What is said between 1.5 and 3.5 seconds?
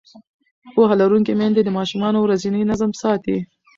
د ماشومانو ورځنی نظم ساتي.